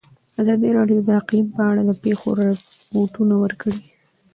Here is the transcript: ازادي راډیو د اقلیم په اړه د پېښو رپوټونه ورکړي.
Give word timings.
ازادي 0.41 0.69
راډیو 0.77 0.99
د 1.07 1.09
اقلیم 1.21 1.47
په 1.55 1.61
اړه 1.69 1.81
د 1.85 1.91
پېښو 2.03 2.29
رپوټونه 2.39 3.35
ورکړي. 3.43 3.79